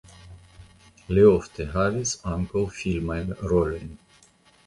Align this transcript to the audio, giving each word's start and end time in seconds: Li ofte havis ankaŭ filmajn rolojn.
Li 1.17 1.25
ofte 1.31 1.67
havis 1.75 2.13
ankaŭ 2.31 2.63
filmajn 2.79 3.35
rolojn. 3.53 3.93